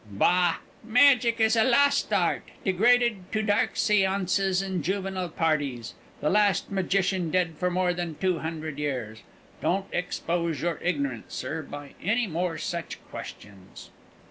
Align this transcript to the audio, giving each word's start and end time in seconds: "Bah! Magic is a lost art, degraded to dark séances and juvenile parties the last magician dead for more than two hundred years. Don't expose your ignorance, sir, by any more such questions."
"Bah! 0.09 0.55
Magic 0.83 1.39
is 1.39 1.55
a 1.55 1.63
lost 1.63 2.11
art, 2.11 2.41
degraded 2.65 3.31
to 3.31 3.43
dark 3.43 3.75
séances 3.75 4.65
and 4.65 4.83
juvenile 4.83 5.29
parties 5.29 5.93
the 6.21 6.29
last 6.31 6.71
magician 6.71 7.29
dead 7.29 7.53
for 7.59 7.69
more 7.69 7.93
than 7.93 8.15
two 8.15 8.39
hundred 8.39 8.79
years. 8.79 9.19
Don't 9.61 9.85
expose 9.93 10.59
your 10.59 10.79
ignorance, 10.81 11.35
sir, 11.35 11.61
by 11.61 11.93
any 12.01 12.25
more 12.25 12.57
such 12.57 12.97
questions." 13.11 13.91